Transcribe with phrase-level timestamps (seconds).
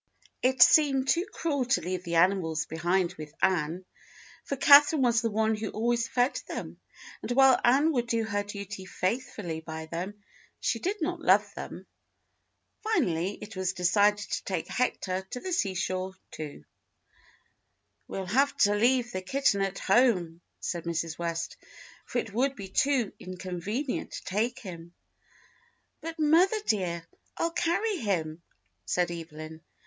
[0.41, 3.85] 72 THE BLUE AUNT It seemed too cruel to leave the animals behind with Ann,
[4.43, 6.79] for Catherine was the one who always fed them,
[7.21, 10.23] and while Ann would do her duty faithfully by them
[10.59, 11.85] she did not love them.
[12.83, 16.65] Finally it was decided to take Hector to the seashore, too.
[18.07, 21.19] "We'll have to leave the kitten at home," said Mrs.
[21.19, 21.57] West,
[22.07, 24.95] "for it would be too inconvenient to take him."
[25.99, 27.05] "But, mother dear,
[27.37, 28.41] I'll carry him,"
[28.87, 29.61] said Evelyn.